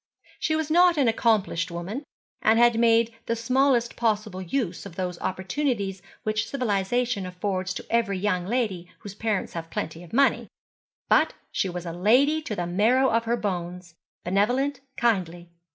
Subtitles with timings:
[0.39, 2.03] She was not an accomplished woman,
[2.41, 8.17] and had made the smallest possible use of those opportunities which civilization affords to every
[8.17, 10.47] young lady whose parents have plenty of money;
[11.07, 13.93] but she was a lady to the marrow of her bones
[14.23, 15.51] benevolent, kindly.